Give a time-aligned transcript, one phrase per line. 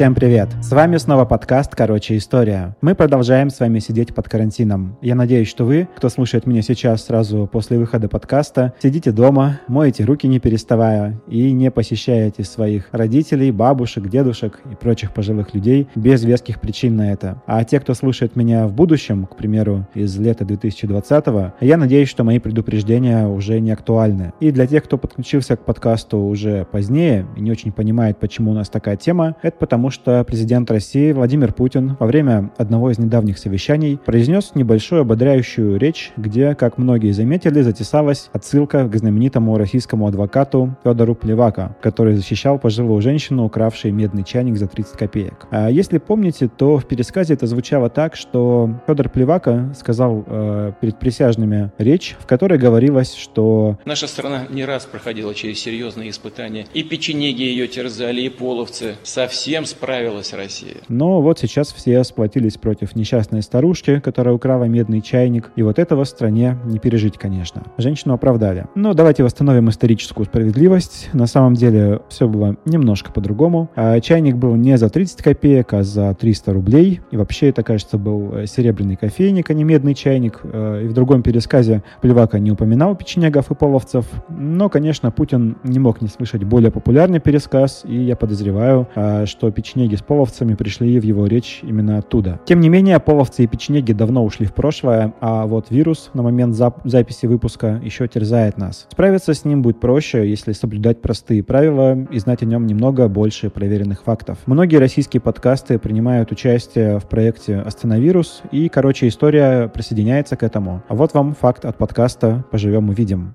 [0.00, 0.48] Всем привет!
[0.62, 2.74] С вами снова подкаст «Короче, история».
[2.80, 4.96] Мы продолжаем с вами сидеть под карантином.
[5.02, 10.04] Я надеюсь, что вы, кто слушает меня сейчас сразу после выхода подкаста, сидите дома, моете
[10.04, 16.24] руки не переставая и не посещаете своих родителей, бабушек, дедушек и прочих пожилых людей без
[16.24, 17.42] веских причин на это.
[17.44, 21.26] А те, кто слушает меня в будущем, к примеру, из лета 2020,
[21.60, 24.32] я надеюсь, что мои предупреждения уже не актуальны.
[24.40, 28.54] И для тех, кто подключился к подкасту уже позднее и не очень понимает, почему у
[28.54, 33.38] нас такая тема, это потому, что президент России Владимир Путин во время одного из недавних
[33.38, 40.76] совещаний произнес небольшую ободряющую речь, где, как многие заметили, затесалась отсылка к знаменитому российскому адвокату
[40.84, 45.46] Федору Плевака, который защищал пожилую женщину, укравшую медный чайник за 30 копеек.
[45.50, 50.98] А если помните, то в пересказе это звучало так, что Федор Плевака сказал э, перед
[50.98, 56.66] присяжными речь, в которой говорилось, что наша страна не раз проходила через серьезные испытания.
[56.74, 58.96] И печенеги ее терзали, и половцы.
[59.02, 60.76] Совсем справилась Россия.
[60.88, 65.50] Но вот сейчас все сплотились против несчастной старушки, которая украла медный чайник.
[65.56, 67.62] И вот этого стране не пережить, конечно.
[67.78, 68.66] Женщину оправдали.
[68.74, 71.08] Но давайте восстановим историческую справедливость.
[71.14, 73.70] На самом деле все было немножко по-другому.
[73.74, 77.00] А чайник был не за 30 копеек, а за 300 рублей.
[77.10, 80.40] И вообще это, кажется, был э, серебряный кофейник, а не медный чайник.
[80.42, 84.04] Э, и в другом пересказе Плевака не упоминал печенегов и половцев.
[84.28, 89.50] Но, конечно, Путин не мог не слышать более популярный пересказ, и я подозреваю, а, что
[89.60, 92.40] печенеги с половцами пришли в его речь именно оттуда.
[92.46, 96.54] Тем не менее, половцы и печенеги давно ушли в прошлое, а вот вирус на момент
[96.54, 98.86] зап- записи выпуска еще терзает нас.
[98.90, 103.50] Справиться с ним будет проще, если соблюдать простые правила и знать о нем немного больше
[103.50, 104.38] проверенных фактов.
[104.46, 110.82] Многие российские подкасты принимают участие в проекте «Остановирус», и, короче, история присоединяется к этому.
[110.88, 113.34] А вот вам факт от подкаста «Поживем увидим».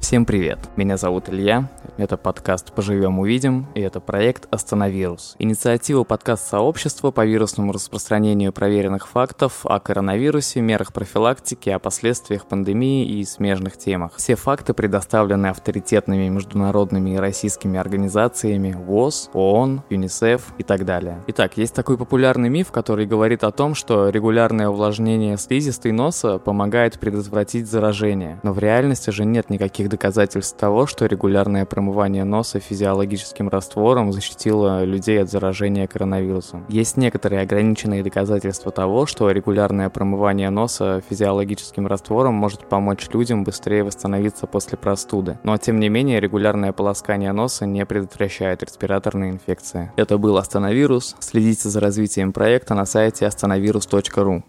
[0.00, 0.58] Всем привет!
[0.76, 1.68] Меня зовут Илья,
[1.98, 5.36] это подкаст «Поживем, увидим» и это проект «Остановирус».
[5.38, 13.24] Инициатива подкаст-сообщества по вирусному распространению проверенных фактов о коронавирусе, мерах профилактики, о последствиях пандемии и
[13.24, 14.14] смежных темах.
[14.16, 21.22] Все факты предоставлены авторитетными международными и российскими организациями ВОЗ, ООН, ЮНИСЕФ и так далее.
[21.28, 26.98] Итак, есть такой популярный миф, который говорит о том, что регулярное увлажнение слизистой носа помогает
[26.98, 28.40] предотвратить заражение.
[28.42, 34.84] Но в реальности же нет никаких доказательств того, что регулярное промывание носа физиологическим раствором защитило
[34.84, 36.64] людей от заражения коронавирусом.
[36.68, 43.84] Есть некоторые ограниченные доказательства того, что регулярное промывание носа физиологическим раствором может помочь людям быстрее
[43.84, 45.38] восстановиться после простуды.
[45.42, 49.92] Но тем не менее регулярное полоскание носа не предотвращает респираторные инфекции.
[49.96, 51.16] Это был Остановирус.
[51.18, 54.44] Следите за развитием проекта на сайте остановирус.ру.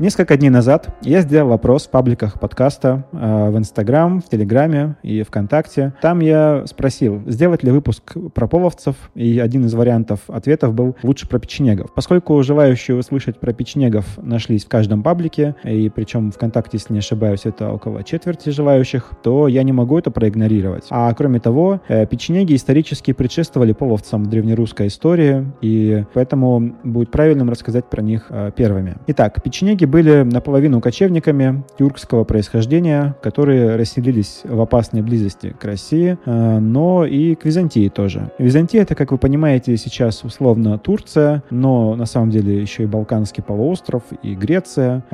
[0.00, 5.22] Несколько дней назад я сделал вопрос в пабликах подкаста э, в Инстаграм, в Телеграме и
[5.22, 5.92] ВКонтакте.
[6.00, 11.28] Там я спросил, сделать ли выпуск про половцев, и один из вариантов ответов был лучше
[11.28, 11.92] про печенегов.
[11.92, 17.44] Поскольку желающие услышать про печенегов нашлись в каждом паблике, и причем ВКонтакте, если не ошибаюсь,
[17.44, 20.86] это около четверти желающих, то я не могу это проигнорировать.
[20.88, 27.50] А кроме того, э, печенеги исторически предшествовали половцам в древнерусской истории, и поэтому будет правильным
[27.50, 28.96] рассказать про них э, первыми.
[29.06, 36.58] Итак, печенеги были наполовину кочевниками тюркского происхождения, которые расселились в опасной близости к России, э,
[36.58, 38.30] но и к Византии тоже.
[38.38, 43.42] Византия это, как вы понимаете, сейчас условно Турция, но на самом деле еще и Балканский
[43.42, 45.04] полуостров, и Греция.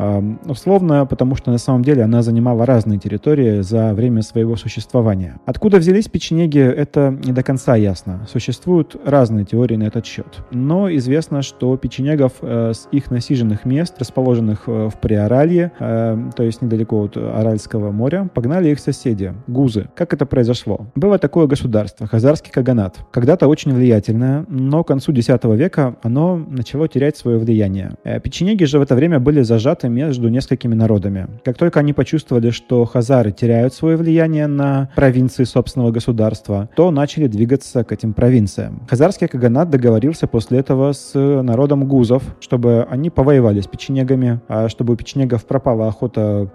[0.46, 5.40] Условно, потому что на самом деле она занимала разные территории за время своего существования.
[5.46, 8.26] Откуда взялись печенеги, это не до конца ясно.
[8.30, 10.26] Существуют разные теории на этот счет.
[10.50, 16.62] Но известно, что печенегов э, с их насиженных мест, расположенных в Приоралье, э, то есть
[16.62, 19.88] недалеко от Аральского моря, погнали их соседи, гузы.
[19.94, 20.86] Как это произошло?
[20.94, 22.98] Было такое государство, Хазарский Каганат.
[23.12, 27.94] Когда-то очень влиятельное, но к концу X века оно начало терять свое влияние.
[28.04, 31.28] Э, печенеги же в это время были зажаты между несколькими народами.
[31.44, 37.26] Как только они почувствовали, что хазары теряют свое влияние на провинции собственного государства, то начали
[37.26, 38.82] двигаться к этим провинциям.
[38.88, 44.94] Хазарский Каганат договорился после этого с народом гузов, чтобы они повоевали с печенегами, а, чтобы
[44.94, 46.48] у печенегов пропала охота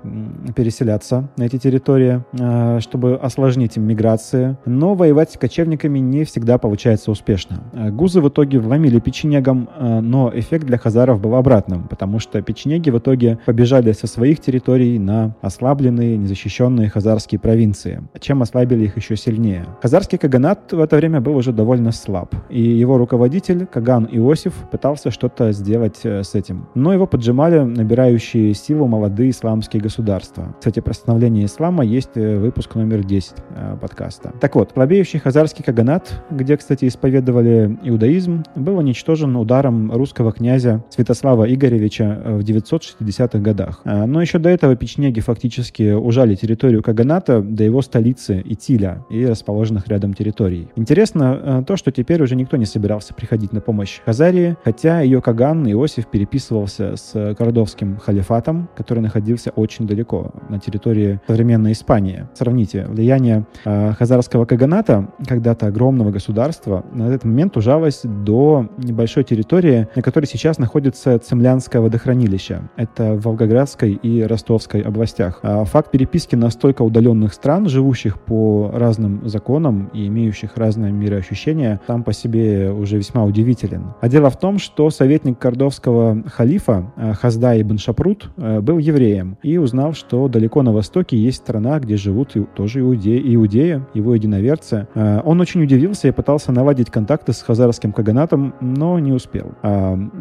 [0.55, 4.57] переселяться на эти территории, а, чтобы осложнить им миграции.
[4.65, 7.63] Но воевать с кочевниками не всегда получается успешно.
[7.91, 9.69] Гузы в итоге вломили печенегам,
[10.01, 14.99] но эффект для хазаров был обратным, потому что печенеги в итоге побежали со своих территорий
[14.99, 19.65] на ослабленные, незащищенные хазарские провинции, чем ослабили их еще сильнее.
[19.81, 25.11] Хазарский каганат в это время был уже довольно слаб, и его руководитель, Каган Иосиф, пытался
[25.11, 26.67] что-то сделать э, с этим.
[26.75, 27.59] Но его поджимали
[27.91, 30.55] набирающие силу молодые исламские государства.
[30.59, 34.33] Кстати, про становление ислама есть э, выпуск номер 10 э, подкаста.
[34.39, 41.53] Так вот, слабеющий хазарский каганат, где, кстати, исповедовали иудаизм, был уничтожен ударом русского князя Святослава
[41.53, 43.81] Игоревича в 960-х годах.
[43.83, 49.89] Но еще до этого печенеги фактически ужали территорию каганата до его столицы Итиля и расположенных
[49.89, 50.69] рядом территорий.
[50.77, 55.69] Интересно то, что теперь уже никто не собирался приходить на помощь Хазарии, хотя ее Каган
[55.69, 62.27] Иосиф переписывался с Кордовским халифатом, который находился очень далеко, на территории современной Испании.
[62.33, 69.87] Сравните, влияние э, хазарского каганата, когда-то огромного государства, на этот момент ужалось до небольшой территории,
[69.95, 72.61] на которой сейчас находится Цемлянское водохранилище.
[72.75, 75.39] Это в Волгоградской и Ростовской областях.
[75.43, 82.03] А факт переписки настолько удаленных стран, живущих по разным законам и имеющих разное мироощущение, сам
[82.03, 83.93] по себе уже весьма удивителен.
[84.01, 87.13] А дело в том, что советник кордовского халифа э,
[87.61, 91.97] Хазда ибн Шапрут э, был евреем и узнал, что далеко на востоке есть страна, где
[91.97, 94.87] живут тоже иудеи, иудеи его единоверцы.
[94.95, 99.53] Э, он очень удивился и пытался наладить контакты с хазарским каганатом, но не успел.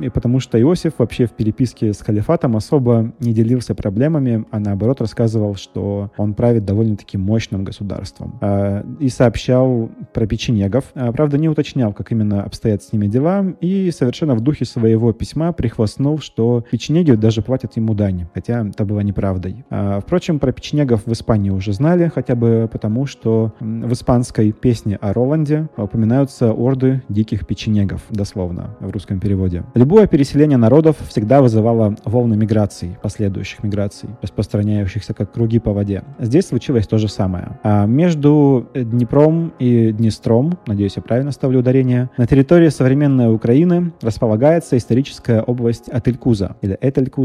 [0.02, 5.00] И потому что Иосиф вообще в переписке с халифатом особо не делился проблемами, а наоборот
[5.00, 8.38] рассказывал, что он правит довольно-таки мощным государством.
[8.98, 10.84] И сообщал про печенегов.
[10.94, 15.52] Правда, не уточнял, как именно обстоят с ними дела, и совершенно в духе своего письма
[15.52, 19.64] прихвастнул, что печенеги даже платят ему дань, хотя это было неправдой.
[19.70, 24.96] А, впрочем, про печенегов в Испании уже знали, хотя бы потому, что в испанской песне
[25.00, 29.64] о Роланде упоминаются орды диких печенегов, дословно, в русском переводе.
[29.74, 36.02] Любое переселение народов всегда вызывало волны миграций, последующих миграций, распространяющихся как круги по воде.
[36.18, 37.58] Здесь случилось то же самое.
[37.62, 44.76] А между Днепром и Днестром, надеюсь, я правильно ставлю ударение, на территории современной Украины располагается
[44.76, 47.19] историческая область Ателькуза, или Этелькуза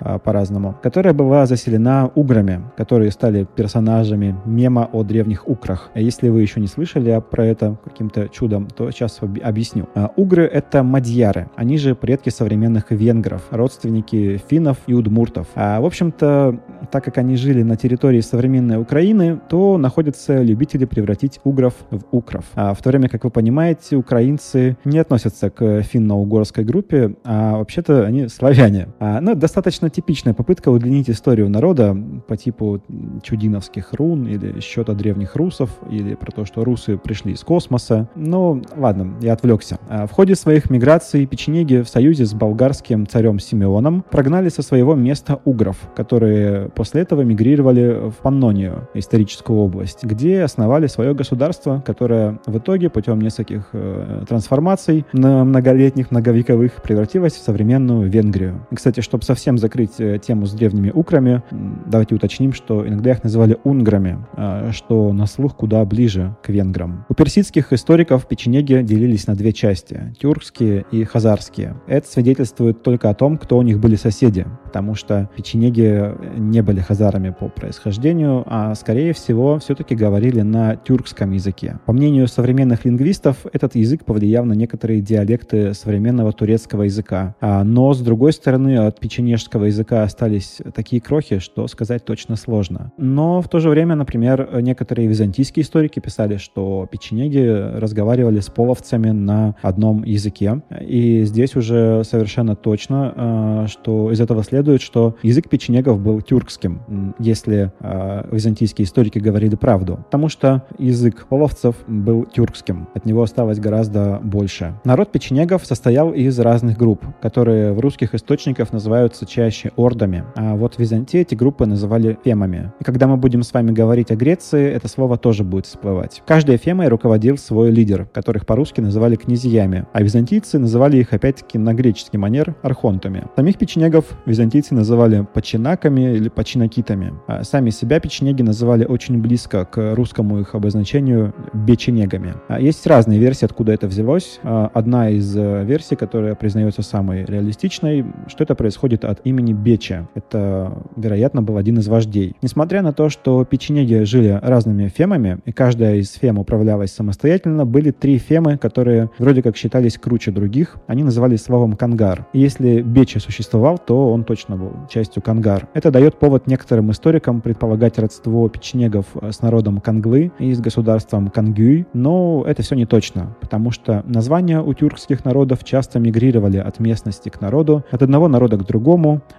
[0.00, 5.90] а, по-разному, которая была заселена уграми, которые стали персонажами мема о древних украх.
[5.94, 9.88] Если вы еще не слышали про это каким-то чудом, то сейчас объясню.
[9.94, 15.46] А, угры— это мадьяры, они же предки современных венгров, родственники финнов и удмуртов.
[15.54, 16.60] А, в общем-то,
[16.90, 22.44] так как они жили на территории современной Украины, то находятся любители превратить угров в укров.
[22.54, 28.04] А в то время, как вы понимаете, украинцы не относятся к финно-угорской группе, а вообще-то
[28.04, 28.88] они славяне.
[28.98, 31.96] А, ну, достаточно типичная попытка удлинить историю народа
[32.28, 32.80] по типу
[33.22, 38.08] чудиновских рун или счета древних русов, или про то, что русы пришли из космоса.
[38.14, 39.78] Ну, ладно, я отвлекся.
[39.88, 44.94] А, в ходе своих миграций печенеги в союзе с болгарским царем Симеоном прогнали со своего
[44.94, 52.38] места угров, которые после этого мигрировали в Паннонию, историческую область, где основали свое государство, которое
[52.46, 58.66] в итоге путем нескольких э, трансформаций на многолетних, многовековых превратилось в современную Венгрию.
[58.70, 61.40] И, кстати, чтобы совсем закрыть э, тему с древними украми,
[61.86, 67.06] давайте уточним, что иногда их называли унграми, э, что на слух куда ближе к венграм.
[67.08, 71.76] У персидских историков печенеги делились на две части— тюркские и хазарские.
[71.86, 76.80] Это свидетельствует только о том, кто у них были соседи, потому что печенеги не были
[76.80, 81.78] хазарами по происхождению, а, скорее всего, все-таки говорили на тюркском языке.
[81.86, 87.36] По мнению современных лингвистов, этот язык повлиял на некоторые диалекты современного турецкого языка.
[87.40, 92.90] А, но, с другой стороны, от печенежского языка остались такие крохи, что сказать точно сложно.
[92.96, 97.44] Но в то же время, например, некоторые византийские историки писали, что печенеги
[97.78, 100.62] разговаривали с половцами на одном языке.
[100.80, 107.14] И здесь уже совершенно точно, а, что из этого следует, что язык печенегов был тюркским,
[107.18, 109.96] если а, византийские историки говорили правду.
[110.04, 112.88] Потому что язык половцев был тюркским.
[112.94, 114.74] От него осталось гораздо больше.
[114.84, 118.72] Народ печенегов состоял из разных групп, которые в русских источниках
[119.10, 122.72] называются чаще ордами, а вот в Византии эти группы называли фемами.
[122.80, 126.22] И когда мы будем с вами говорить о Греции, это слово тоже будет всплывать.
[126.26, 131.74] Каждой фемой руководил свой лидер, которых по-русски называли князьями, а византийцы называли их опять-таки на
[131.74, 133.24] греческий манер архонтами.
[133.36, 139.94] Самих печенегов византийцы называли починаками или починакитами, а сами себя печенеги называли очень близко к
[139.94, 142.34] русскому их обозначению беченегами.
[142.48, 144.38] А есть разные версии, откуда это взялось.
[144.42, 149.52] А одна из э, версий, которая признается самой реалистичной, что это происходит происходит от имени
[149.52, 150.08] Беча.
[150.14, 152.34] Это, вероятно, был один из вождей.
[152.42, 157.90] Несмотря на то, что печенеги жили разными фемами, и каждая из фем управлялась самостоятельно, были
[157.90, 160.76] три фемы, которые вроде как считались круче других.
[160.86, 162.26] Они назывались словом «кангар».
[162.32, 165.68] И если Беча существовал, то он точно был частью кангар.
[165.74, 171.86] Это дает повод некоторым историкам предполагать родство печенегов с народом Канглы и с государством Кангюй,
[171.92, 177.28] но это все не точно, потому что названия у тюркских народов часто мигрировали от местности
[177.28, 178.79] к народу, от одного народа к другому,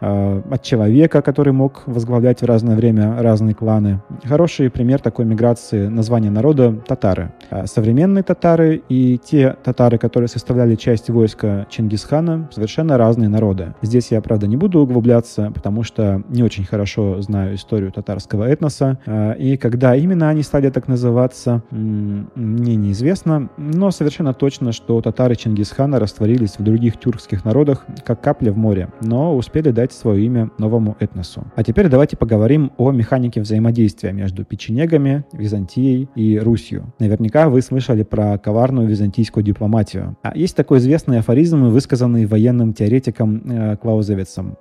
[0.01, 4.01] э, от человека, который мог возглавлять в разное время разные кланы.
[4.23, 7.31] Хороший пример такой миграции названия народа— татары.
[7.49, 13.73] А современные татары и те татары, которые составляли часть войска Чингисхана, совершенно разные народы.
[13.81, 18.99] Здесь я, правда, не буду углубляться, потому что не очень хорошо знаю историю татарского этноса.
[19.05, 25.35] А, и когда именно они стали так называться, мне неизвестно, но совершенно точно, что татары
[25.35, 30.51] Чингисхана растворились в других тюркских народах, как капля в море, но успели дать свое имя
[30.57, 31.45] новому этносу.
[31.55, 36.93] А теперь давайте поговорим о механике взаимодействия между печенегами, Византией и Русью.
[36.99, 40.17] Наверняка вы слышали про коварную византийскую дипломатию.
[40.23, 43.77] А есть такой известный афоризм, высказанный военным теоретиком э.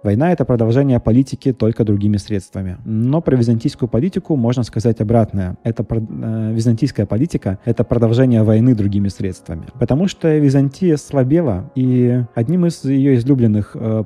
[0.03, 2.79] Война— это продолжение политики только другими средствами.
[2.85, 5.57] Но про византийскую политику можно сказать обратное.
[5.65, 9.67] Это э, византийская политика— это продолжение войны другими средствами.
[9.79, 14.05] Потому что Византия слабела, и одним из ее излюбленных э,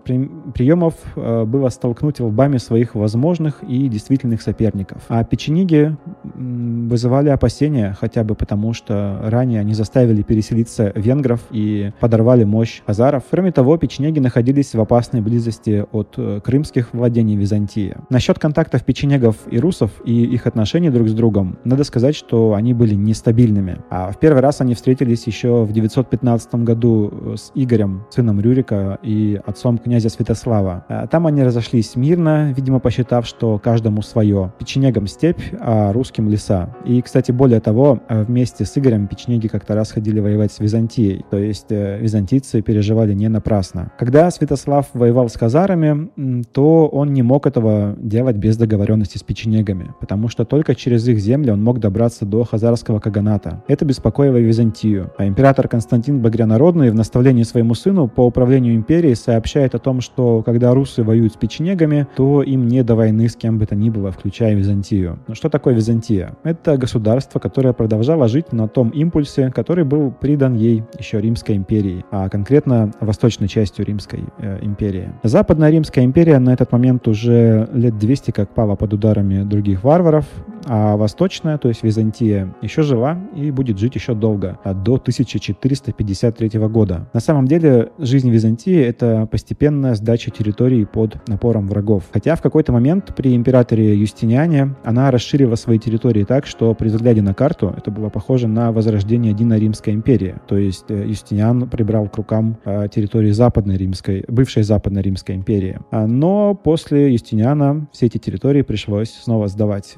[0.55, 5.03] приемов э, было столкнуть лбами своих возможных и действительных соперников.
[5.09, 12.45] А печениги вызывали опасения, хотя бы потому, что ранее они заставили переселиться венгров и подорвали
[12.45, 13.25] мощь азаров.
[13.31, 17.97] Кроме того, печенеги находились в опасной близости от э, крымских владений Византии.
[18.09, 22.73] Насчет контактов печенегов и русов и их отношений друг с другом, надо сказать, что они
[22.75, 23.79] были нестабильными.
[23.91, 28.99] А в первый раз они встретились еще в 915 году э, с Игорем, сыном Рюрика
[29.03, 30.44] и отцом князя Святослава.
[30.53, 34.53] А там они разошлись мирно, видимо, посчитав, что каждому свое.
[34.59, 36.75] Печенегам степь, а русским леса.
[36.85, 41.25] И, кстати, более того, э, вместе с Игорем печенеги как-то раз ходили воевать с Византией.
[41.31, 43.93] То есть э, византийцы переживали не напрасно.
[43.99, 49.93] Когда Святослав воевал с казарами, то он не мог этого делать без договоренности с печенегами,
[50.01, 53.63] потому что только через их земли он мог добраться до хазарского каганата.
[53.69, 55.13] Это беспокоило Византию.
[55.19, 60.34] А император Константин Багрянародный в наставлении своему сыну по управлению империей сообщает о том, что
[60.43, 63.91] когда русы воюют с печенегами, то им не до войны с кем бы то ни
[63.91, 65.19] было, включая Византию.
[65.29, 66.37] Но что такое Византия?
[66.43, 72.05] Это государство, которое продолжало жить на том импульсе, который был придан ей еще Римской империей,
[72.11, 75.13] а конкретно восточной частью Римской э, империи.
[75.23, 80.27] Западная Римская империя на этот момент уже лет 200 как пала под ударами других варваров,
[80.67, 86.59] а восточная, то есть Византия, еще жива и будет жить еще долго, а до 1453
[86.69, 87.09] года.
[87.13, 92.05] На самом деле, жизнь Византии— это постепенная сдача территорий под напором врагов.
[92.13, 97.23] Хотя в какой-то момент при императоре Юстиниане она расширила свои территории так, что при взгляде
[97.23, 100.37] на карту это было похоже на возрождение единой Римской империи.
[100.47, 105.79] То есть э, Юстиниан прибрал к рукам э, территории Западной Римской, бывшей Западной Римской империи.
[105.91, 109.97] А, но после Юстиниана все эти территории пришлось снова сдавать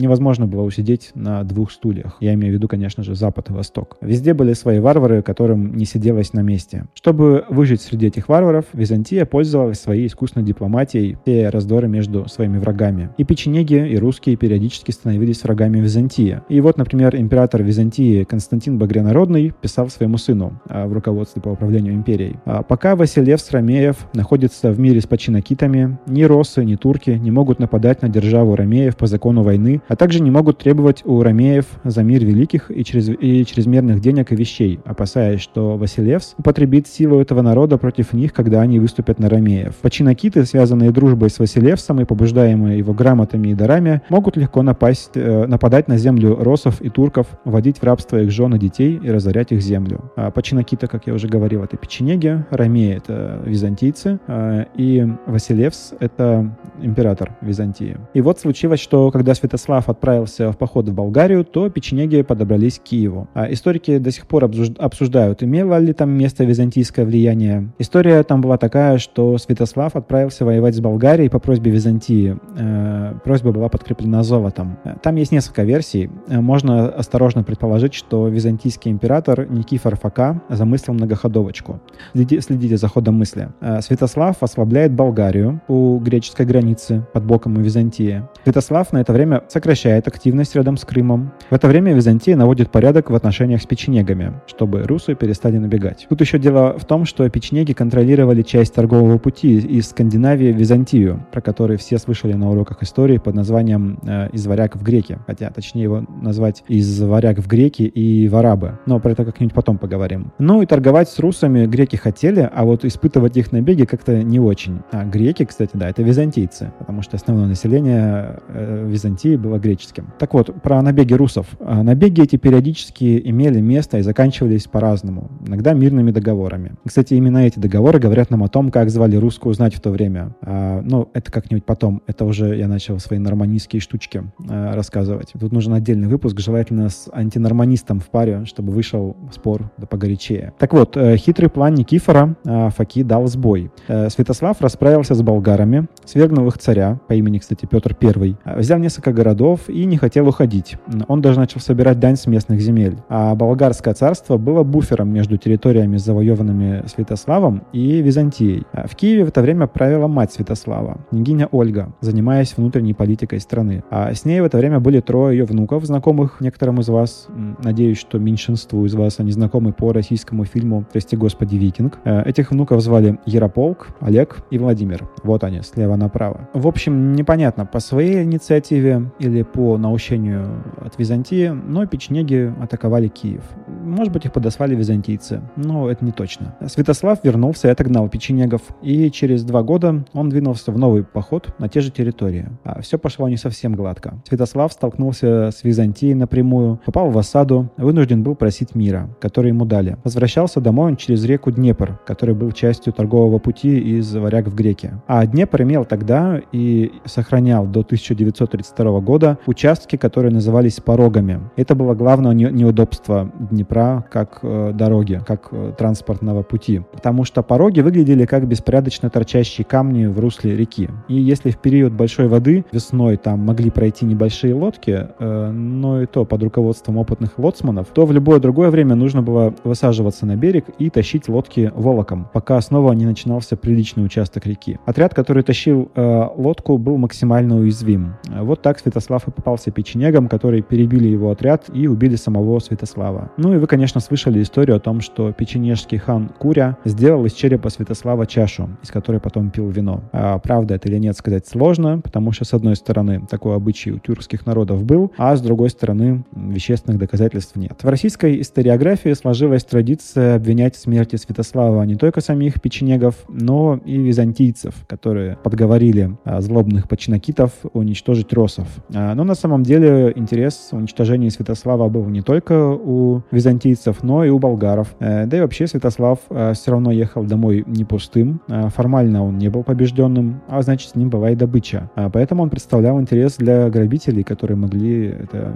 [0.00, 2.16] невозможно было усидеть на двух стульях.
[2.20, 3.96] Я имею в виду, конечно же, Запад и Восток.
[4.00, 6.86] Везде были свои варвары, которым не сиделось на месте.
[6.94, 13.10] Чтобы выжить среди этих варваров, Византия пользовалась своей искусной дипломатией, все раздоры между своими врагами.
[13.18, 16.40] И печенеги, и русские периодически становились врагами Византии.
[16.48, 21.94] И вот, например, император Византии Константин Багрянародный писал своему сыну а, в руководстве по управлению
[21.94, 22.36] империей.
[22.44, 27.58] «А пока Василев Ромеев находится в мире с починокитами, ни росы, ни турки не могут
[27.58, 32.04] нападать на державу Ромеев по закону войны, а также не могут требовать у ромеев за
[32.04, 37.42] мир великих и, чрез, и чрезмерных денег и вещей, опасаясь, что Василевс употребит силу этого
[37.42, 39.74] народа против них, когда они выступят на ромеев.
[39.82, 45.46] Починокиты, связанные дружбой с Василевсом и побуждаемые его грамотами и дарами, могут легко напасть, э,
[45.46, 49.50] нападать на землю росов и турков, вводить в рабство их жен и детей и разорять
[49.50, 50.12] их землю.
[50.14, 56.56] А Починокита, как я уже говорил, это печенеги, ромеи— это византийцы, э, и Василевс— это
[56.80, 57.96] император Византии.
[58.14, 62.78] И вот случилось, что когда Святослав Ярослав отправился в поход в Болгарию, то печенеги подобрались
[62.78, 63.28] к Киеву.
[63.34, 67.72] А историки до сих пор обсуждают, имело ли там место византийское влияние.
[67.78, 72.36] История там была такая, что Святослав отправился воевать с Болгарией по просьбе Византии.
[72.58, 74.76] Э, просьба была подкреплена золотом.
[75.02, 76.10] Там есть несколько версий.
[76.28, 81.80] Э, можно осторожно предположить, что византийский император Никифор Фока замыслил многоходовочку.
[82.12, 83.48] Следите, следите за ходом мысли.
[83.60, 88.22] Э, Святослав ослабляет Болгарию у греческой границы под боком у Византии.
[88.44, 91.30] Святослав на это время сократил прекращает активность рядом с Крымом.
[91.48, 96.06] В это время Византия наводит порядок в отношениях с печенегами, чтобы русы перестали набегать.
[96.08, 101.24] Тут еще дело в том, что печенеги контролировали часть торгового пути из Скандинавии в Византию,
[101.30, 105.50] про который все слышали на уроках истории под названием э, «Из варяг в греки», хотя
[105.50, 109.78] точнее его назвать «Из варяг в греки» и в арабы, но про это как-нибудь потом
[109.78, 110.32] поговорим.
[110.40, 114.80] Ну и торговать с русами греки хотели, а вот испытывать их набеги как-то не очень.
[114.90, 120.12] А греки, кстати, да, это византийцы, потому что основное население э, Византии было греческим.
[120.18, 121.46] Так вот, про набеги русов.
[121.60, 126.74] А, набеги эти периодически имели место и заканчивались по-разному, иногда мирными договорами.
[126.86, 130.34] Кстати, именно эти договоры говорят нам о том, как звали русскую знать в то время.
[130.42, 132.02] А, ну, это как-нибудь потом.
[132.06, 135.32] Это уже я начал свои норманистские штучки а, рассказывать.
[135.38, 140.52] Тут нужен отдельный выпуск, желательно с антинорманистом в паре, чтобы вышел спор да погорячее.
[140.58, 143.70] Так вот, э, хитрый план Никифора Факи дал сбой.
[143.88, 149.12] Э, Святослав расправился с болгарами, свергнул их царя, по имени, кстати, Петр I, взял несколько
[149.12, 150.76] городов и не хотел уходить.
[151.08, 152.96] Он даже начал собирать дань с местных земель.
[153.08, 158.64] А болгарское царство было буфером между территориями, завоеванными Святославом, и Византией.
[158.72, 163.82] В Киеве в это время правила мать Святослава, княгиня Ольга, занимаясь внутренней политикой страны.
[163.90, 167.28] А с ней в это время были трое ее внуков, знакомых некоторым из вас.
[167.62, 171.98] Надеюсь, что меньшинству из вас они знакомы по российскому фильму «Прости Господи, Викинг».
[172.04, 175.08] Э, этих внуков звали Ярополк, Олег и Владимир.
[175.22, 176.48] Вот они, слева направо.
[176.54, 183.42] В общем, непонятно, по своей инициативе или по наущению от Византии, но печенеги атаковали Киев.
[183.66, 186.54] Может быть, их подослали византийцы, но это не точно.
[186.66, 191.68] Святослав вернулся и отогнал печенегов, и через два года он двинулся в новый поход на
[191.68, 192.48] те же территории.
[192.64, 194.20] А все пошло не совсем гладко.
[194.28, 199.96] Святослав столкнулся с Византией напрямую, попал в осаду, вынужден был просить мира, который ему дали.
[200.04, 204.92] Возвращался домой он через реку Днепр, который был частью торгового пути из Варяг в Греки.
[205.06, 211.40] А Днепр имел тогда и сохранял до 1932 года участки, которые назывались порогами.
[211.56, 216.82] Это было главное неудобство Днепра как э, дороги, как э, транспортного пути.
[216.92, 220.88] Потому что пороги выглядели как беспорядочно торчащие камни в русле реки.
[221.08, 226.06] И если в период большой воды весной там могли пройти небольшие лодки, э, но и
[226.06, 230.66] то под руководством опытных лоцманов, то в любое другое время нужно было высаживаться на берег
[230.78, 234.78] и тащить лодки волоком, пока снова не начинался приличный участок реки.
[234.86, 238.14] Отряд, который тащил э, лодку, был максимально уязвим.
[238.28, 243.30] Вот так Святослав и попался печенегам, которые перебили его отряд и убили самого Святослава.
[243.36, 247.70] Ну и вы, конечно, слышали историю о том, что печенежский хан Куря сделал из черепа
[247.70, 250.02] Святослава чашу, из которой потом пил вино.
[250.12, 253.98] А правда это или нет сказать сложно, потому что, с одной стороны, такой обычай у
[253.98, 257.82] тюркских народов был, а с другой стороны, вещественных доказательств нет.
[257.82, 263.96] В российской историографии сложилась традиция обвинять в смерти Святослава не только самих печенегов, но и
[263.98, 268.68] византийцев, которые подговорили а, злобных починокитов уничтожить росов.
[269.00, 274.28] А, но на самом деле интерес уничтожения Святослава был не только у византийцев, но и
[274.28, 274.94] у болгаров.
[274.98, 278.42] Э, да и вообще Святослав э, все равно ехал домой не пустым.
[278.48, 281.90] Э, формально он не был побежденным, а значит с ним была и добыча.
[282.12, 285.54] Поэтому он представлял интерес для грабителей, которые могли, это,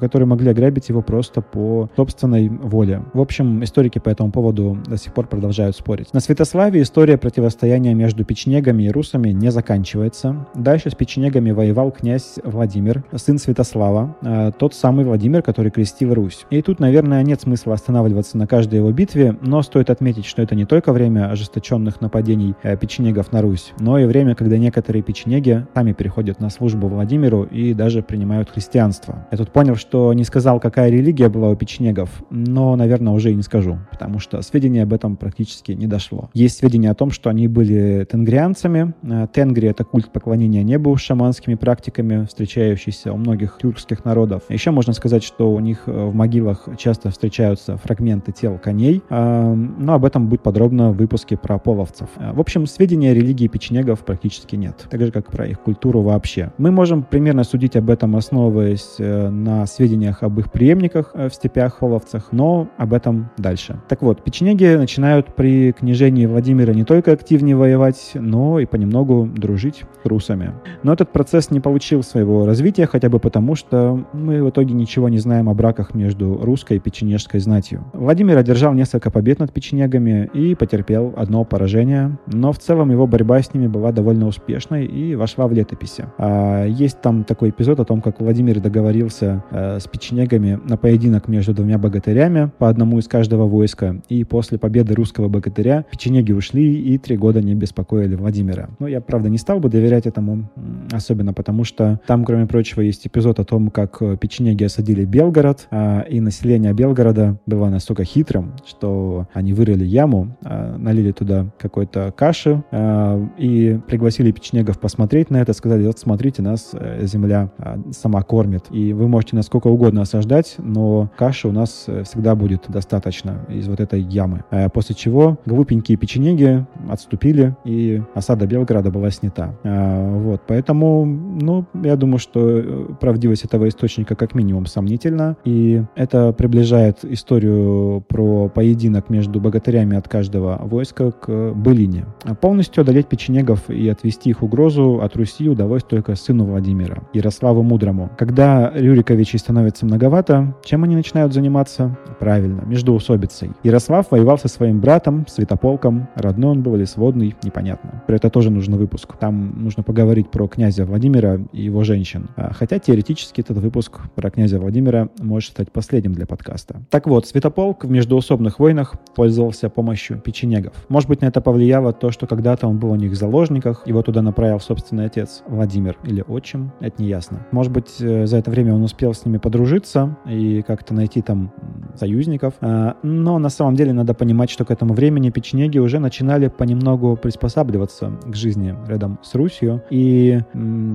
[0.00, 3.02] которые могли ограбить его просто по собственной воле.
[3.12, 6.12] В общем, историки по этому поводу до сих пор продолжают спорить.
[6.12, 10.46] На Святославе история противостояния между печенегами и русами не заканчивается.
[10.54, 12.71] Дальше с печенегами воевал князь Владимир,
[13.16, 16.46] сын Святослава, тот самый Владимир, который крестил Русь.
[16.50, 20.54] И тут, наверное, нет смысла останавливаться на каждой его битве, но стоит отметить, что это
[20.54, 25.66] не только время ожесточенных нападений э, печенегов на Русь, но и время, когда некоторые печенеги
[25.74, 29.26] сами переходят на службу Владимиру и даже принимают христианство.
[29.30, 33.34] Я тут понял, что не сказал, какая религия была у печенегов, но, наверное, уже и
[33.34, 36.30] не скажу, потому что сведения об этом практически не дошло.
[36.34, 38.94] Есть сведения о том, что они были тенгрианцами.
[39.02, 42.26] Э, тенгри— это культ поклонения небу шаманскими практиками,
[42.62, 44.42] встречающийся у многих тюркских народов.
[44.48, 49.54] Еще можно сказать, что у них э, в могилах часто встречаются фрагменты тел коней, э,
[49.54, 52.08] но об этом будет подробно в выпуске про половцев.
[52.16, 56.52] В общем, сведений о религии печенегов практически нет, так же, как про их культуру вообще.
[56.58, 62.28] Мы можем примерно судить об этом, основываясь на сведениях об их преемниках в степях, половцах,
[62.32, 63.80] но об этом дальше.
[63.88, 69.84] Так вот, печенеги начинают при княжении Владимира не только активнее воевать, но и понемногу дружить
[70.02, 70.52] с русами.
[70.82, 75.08] Но этот процесс не получил своего развития, хотя бы потому, что мы в итоге ничего
[75.08, 77.82] не знаем о браках между русской и печенежской знатью.
[77.94, 83.40] Владимир одержал несколько побед над печенегами и потерпел одно поражение, но в целом его борьба
[83.40, 86.04] с ними была довольно успешной и вошла в летописи.
[86.18, 91.28] А есть там такой эпизод о том, как Владимир договорился э, с печенегами на поединок
[91.28, 96.74] между двумя богатырями, по одному из каждого войска, и после победы русского богатыря печенеги ушли
[96.82, 98.68] и три года не беспокоили Владимира.
[98.78, 100.50] Но я, правда, не стал бы доверять этому,
[100.92, 105.68] особенно потому что там, кроме прочего, есть эпизод о том, как э, печенеги осадили Белгород,
[105.70, 112.10] а, и население Белгорода было настолько хитрым, что они вырыли яму, а, налили туда какой-то
[112.16, 117.50] каши а, и пригласили печенегов посмотреть на это, сказали, вот смотрите, нас э, земля
[117.90, 122.34] сама кормит, и вы можете нас сколько угодно осаждать, но каши у нас э, всегда
[122.34, 124.44] будет достаточно из вот этой ямы.
[124.72, 129.54] После чего глупенькие печенеги отступили, и осада Белгорода была снята.
[129.62, 137.04] Вот, поэтому, ну, я думаю, что правдивость этого источника как минимум сомнительна, и это приближает
[137.04, 142.06] историю про поединок между богатырями от каждого войска к былине.
[142.40, 148.10] Полностью одолеть печенегов и отвести их угрозу от Руси удалось только сыну Владимира, Ярославу Мудрому.
[148.16, 151.96] Когда Рюриковичей становится многовато, чем они начинают заниматься?
[152.18, 153.50] Правильно, междоусобицей.
[153.62, 158.02] Ярослав воевал со своим братом, Святополком, родной он был или сводный, непонятно.
[158.06, 159.16] Про это тоже нужно выпуск.
[159.18, 162.11] Там нужно поговорить про князя Владимира и его женщин.
[162.36, 166.82] А, хотя теоретически этот выпуск про князя Владимира может стать последним для подкаста.
[166.90, 170.74] Так вот, Святополк в междуусобных войнах пользовался помощью печенегов.
[170.88, 174.02] Может быть, на это повлияло то, что когда-то он был у них в заложниках, его
[174.02, 177.46] туда направил собственный отец Владимир или отчим, это не ясно.
[177.50, 181.52] Может быть, э, за это время он успел с ними подружиться и как-то найти там
[181.94, 182.54] союзников.
[182.60, 187.16] А, но на самом деле надо понимать, что к этому времени печенеги уже начинали понемногу
[187.16, 190.40] приспосабливаться к жизни рядом с Русью и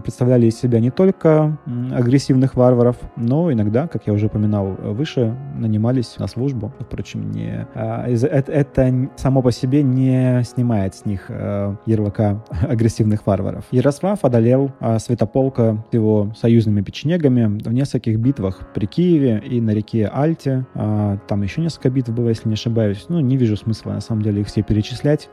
[0.03, 6.17] представляли из себя не только агрессивных варваров, но иногда, как я уже упоминал выше, нанимались
[6.17, 6.71] на службу.
[6.79, 13.25] Впрочем, не, а, это, это само по себе не снимает с них а, ярлыка агрессивных
[13.25, 13.65] варваров.
[13.71, 19.71] Ярослав одолел а, Святополка с его союзными печенегами в нескольких битвах при Киеве и на
[19.71, 20.65] реке Альте.
[20.73, 23.05] Там еще несколько битв было, если не ошибаюсь.
[23.09, 25.29] Ну, не вижу смысла, на самом деле, их все перечислять.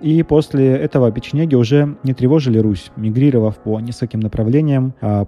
[0.00, 4.79] И после этого печенеги уже не тревожили Русь, мигрировав по нескольким направлениям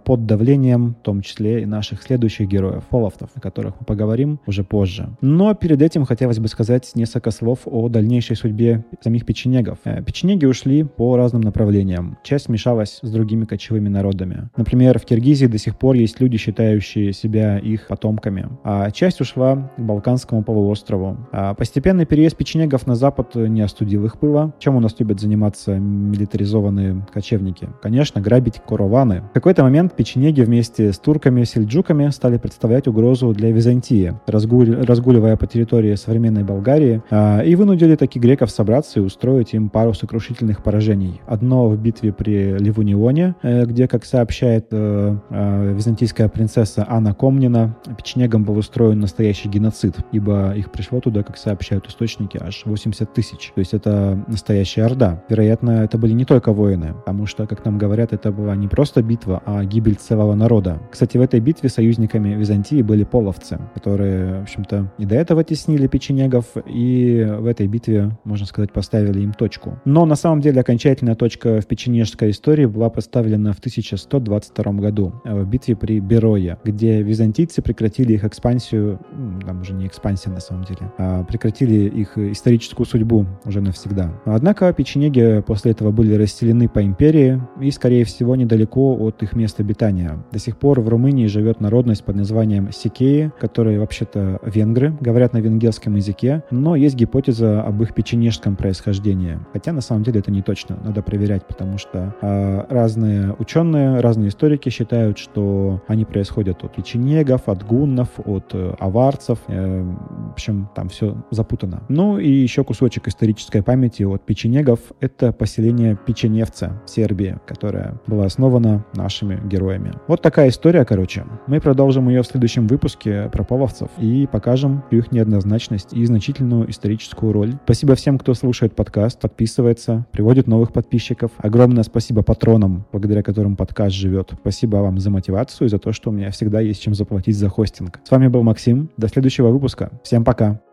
[0.05, 4.65] под давлением, в том числе и наших следующих героев, половцев, о которых мы поговорим уже
[4.65, 5.09] позже.
[5.21, 9.79] Но перед этим хотелось бы сказать несколько слов о дальнейшей судьбе самих печенегов.
[9.85, 12.19] Э, печенеги ушли по разным направлениям.
[12.23, 14.51] Часть смешалась с другими кочевыми народами.
[14.57, 18.49] Например, в Киргизии до сих пор есть люди, считающие себя их потомками.
[18.65, 21.17] А часть ушла к Балканскому полуострову.
[21.33, 24.53] А постепенный переезд печенегов на запад не остудил их пыла.
[24.59, 27.69] Чем у нас любят заниматься милитаризованные кочевники?
[27.83, 29.23] Конечно, грабить корованы.
[29.31, 35.49] В какой-то момент печенеги вместе с турками, сельджуками стали представлять угрозу для Византии, разгуливая по
[35.49, 41.21] территории современной Болгарии, а, и вынудили таких греков собраться и устроить им пару сокрушительных поражений.
[41.27, 47.77] Одно в битве при Ливунионе, э, где, как сообщает э, э, византийская принцесса Анна Комнина,
[47.99, 53.51] печенегам был устроен настоящий геноцид, ибо их пришло туда, как сообщают источники, аж 80 тысяч.
[53.57, 55.25] То есть это настоящая орда.
[55.29, 59.03] Вероятно, это были не только воины, потому что, как нам говорят, это была не просто
[59.03, 60.81] битва, а гибель целого народа.
[60.91, 65.87] Кстати, в этой битве союзниками Византии были половцы, которые, в общем-то, и до этого теснили
[65.87, 69.79] печенегов, и в этой битве, можно сказать, поставили им точку.
[69.85, 75.43] Но на самом деле окончательная точка в печенежской истории была поставлена в 1122 году э,
[75.43, 78.99] в битве при Берое, где византийцы прекратили их экспансию,
[79.45, 84.13] там уже не экспансия на самом деле, а прекратили их историческую судьбу уже навсегда.
[84.25, 89.63] Однако печенеги после этого были расселены по империи и, скорее всего, недалеко от их места
[89.63, 90.19] обитания.
[90.33, 95.39] До сих пор в Румынии живет народность под названием Сикеи, которые вообще-то венгры, говорят на
[95.39, 99.39] венгерском языке, но есть гипотеза об их печенежском происхождении.
[99.53, 104.29] Хотя на самом деле это не точно, надо проверять, потому что э, разные ученые, разные
[104.29, 109.39] историки считают, что они происходят от печенегов, от гуннов, от э, аварцев.
[109.49, 111.83] Э, в общем, там все запутано.
[111.89, 118.25] Ну и еще кусочек исторической памяти от печенегов— это поселение Печеневца в Сербии, которое было
[118.25, 119.93] основано нашими героями.
[120.09, 121.25] Вот такая история, короче.
[121.47, 127.33] Мы продолжим ее в следующем выпуске про половцев и покажем их неоднозначность и значительную историческую
[127.33, 127.55] роль.
[127.65, 131.33] Спасибо всем, кто слушает подкаст, подписывается, приводит новых подписчиков.
[131.39, 134.33] Огромное спасибо патронам, благодаря которым подкаст живет.
[134.41, 137.49] Спасибо вам за мотивацию и за то, что у меня всегда есть чем заплатить за
[137.49, 138.01] хостинг.
[138.05, 138.91] С вами был Максим.
[138.97, 139.91] До следующего выпуска.
[140.03, 140.72] Всем пока.